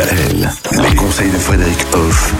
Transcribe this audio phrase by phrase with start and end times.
[0.00, 2.32] Les conseils de Frédéric Hoff.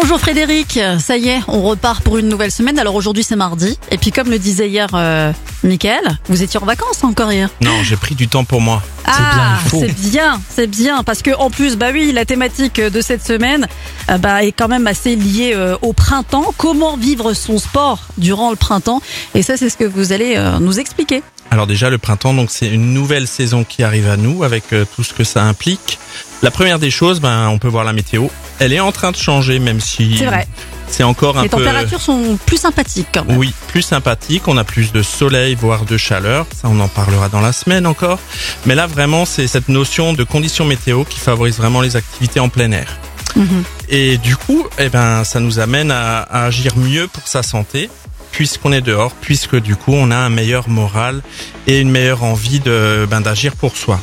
[0.00, 2.78] Bonjour Frédéric, ça y est, on repart pour une nouvelle semaine.
[2.78, 5.32] Alors aujourd'hui c'est mardi, et puis comme le disait hier euh,
[5.64, 7.50] Michael, vous étiez en vacances encore hier.
[7.60, 8.80] Non, j'ai pris du temps pour moi.
[9.04, 12.80] Ah, c'est bien, c'est bien, c'est bien, parce que en plus, bah oui, la thématique
[12.80, 13.66] de cette semaine,
[14.08, 16.54] euh, bah est quand même assez liée euh, au printemps.
[16.56, 19.02] Comment vivre son sport durant le printemps?
[19.34, 21.22] Et ça, c'est ce que vous allez euh, nous expliquer.
[21.50, 24.84] Alors déjà le printemps, donc c'est une nouvelle saison qui arrive à nous avec euh,
[24.94, 25.98] tout ce que ça implique.
[26.42, 28.26] La première des choses, ben on peut voir la météo.
[28.60, 30.46] Elle est en train de changer, même si C'est vrai.
[30.88, 31.56] c'est encore un Les peu.
[31.58, 33.36] températures sont plus sympathiques quand même.
[33.36, 34.46] Oui, plus sympathique.
[34.46, 36.46] On a plus de soleil, voire de chaleur.
[36.54, 38.18] Ça, on en parlera dans la semaine encore.
[38.66, 42.48] Mais là, vraiment, c'est cette notion de conditions météo qui favorise vraiment les activités en
[42.48, 42.98] plein air.
[43.36, 43.64] Mhm.
[43.88, 47.90] Et du coup, eh ben, ça nous amène à, à agir mieux pour sa santé,
[48.32, 51.20] puisqu'on est dehors, puisque du coup, on a un meilleur moral
[51.66, 54.00] et une meilleure envie de, ben, d'agir pour soi.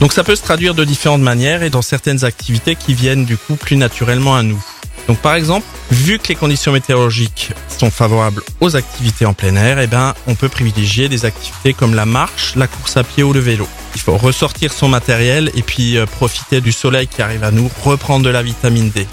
[0.00, 3.36] Donc, ça peut se traduire de différentes manières et dans certaines activités qui viennent du
[3.36, 4.60] coup plus naturellement à nous.
[5.08, 9.78] Donc, par exemple, vu que les conditions météorologiques sont favorables aux activités en plein air,
[9.78, 13.34] eh ben, on peut privilégier des activités comme la marche, la course à pied ou
[13.34, 13.68] le vélo.
[13.94, 17.70] Il faut ressortir son matériel et puis euh, profiter du soleil qui arrive à nous,
[17.84, 19.06] reprendre de la vitamine D.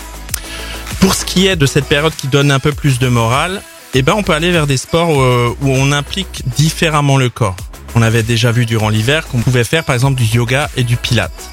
[1.02, 3.62] Pour ce qui est de cette période qui donne un peu plus de morale,
[3.94, 7.58] eh ben on peut aller vers des sports euh, où on implique différemment le corps.
[7.96, 10.98] On avait déjà vu durant l'hiver qu'on pouvait faire par exemple du yoga et du
[10.98, 11.50] pilate.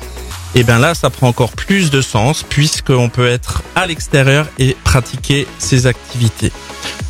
[0.57, 4.77] Et ben là, ça prend encore plus de sens puisqu'on peut être à l'extérieur et
[4.85, 6.53] pratiquer ces activités.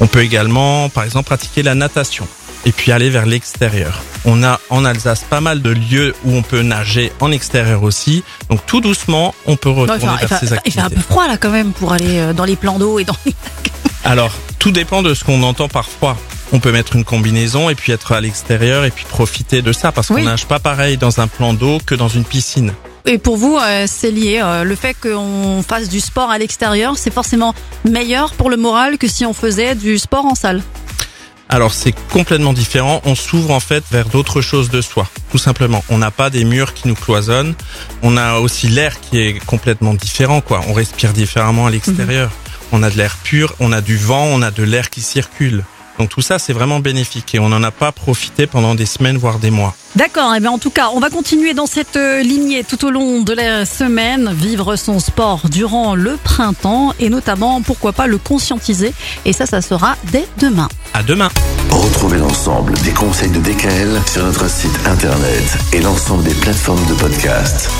[0.00, 2.26] On peut également, par exemple, pratiquer la natation
[2.64, 4.00] et puis aller vers l'extérieur.
[4.24, 8.24] On a en Alsace pas mal de lieux où on peut nager en extérieur aussi.
[8.48, 10.94] Donc tout doucement, on peut Non, retourner il vers ces il fait un activités.
[10.94, 13.34] peu froid là quand même pour aller euh, dans les plans d'eau et dans les...
[14.04, 16.16] Alors, tout dépend de ce qu'on entend par froid.
[16.52, 19.92] On peut mettre une combinaison et puis être à l'extérieur et puis profiter de ça
[19.92, 22.72] parce qu'on nage pas pareil dans un plan d'eau que dans une piscine.
[23.06, 24.40] Et pour vous, euh, c'est lié.
[24.42, 28.96] euh, le fait qu'on fasse du sport à l'extérieur, c'est forcément meilleur pour le moral
[28.96, 30.62] que si on faisait du sport en salle.
[31.50, 33.02] Alors c'est complètement différent.
[33.04, 35.84] On s'ouvre en fait vers d'autres choses de soi, tout simplement.
[35.90, 37.54] On n'a pas des murs qui nous cloisonnent.
[38.02, 40.62] On a aussi l'air qui est complètement différent, quoi.
[40.68, 42.30] On respire différemment à l'extérieur.
[42.72, 45.64] On a de l'air pur, on a du vent, on a de l'air qui circule.
[45.98, 49.16] Donc tout ça, c'est vraiment bénéfique et on n'en a pas profité pendant des semaines,
[49.16, 49.74] voire des mois.
[49.94, 52.90] D'accord, et bien en tout cas, on va continuer dans cette euh, lignée tout au
[52.90, 58.18] long de la semaine, vivre son sport durant le printemps et notamment, pourquoi pas, le
[58.18, 58.92] conscientiser.
[59.24, 60.68] Et ça, ça sera dès demain.
[60.94, 61.30] À demain.
[61.70, 66.94] Retrouvez l'ensemble des conseils de DKL sur notre site internet et l'ensemble des plateformes de
[66.94, 67.70] podcast.